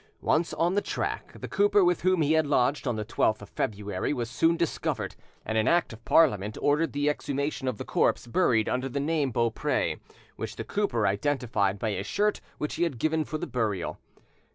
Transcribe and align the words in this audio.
Once 0.21 0.51
on 0.55 0.73
the 0.73 0.81
track, 0.81 1.39
the 1.41 1.47
cooper 1.47 1.85
with 1.85 2.01
whom 2.01 2.23
he 2.23 2.33
had 2.33 2.47
lodged 2.47 2.87
on 2.87 2.95
the 2.95 3.05
12th 3.05 3.43
of 3.43 3.49
February 3.51 4.13
was 4.13 4.31
soon 4.31 4.57
discovered, 4.57 5.15
and 5.45 5.59
an 5.59 5.67
Act 5.67 5.93
of 5.93 6.03
Parliament 6.05 6.57
ordered 6.59 6.91
the 6.91 7.07
exhumation 7.07 7.67
of 7.67 7.77
the 7.77 7.85
corpse 7.85 8.25
buried 8.25 8.67
under 8.67 8.89
the 8.89 8.99
name 8.99 9.29
of 9.29 9.33
Beaupre, 9.33 9.97
which 10.37 10.55
the 10.55 10.63
cooper 10.63 11.05
identified 11.05 11.77
by 11.77 11.89
a 11.89 12.03
shirt 12.03 12.41
which 12.57 12.77
he 12.77 12.83
had 12.83 12.97
given 12.97 13.23
for 13.23 13.37
the 13.37 13.45
burial. 13.45 13.99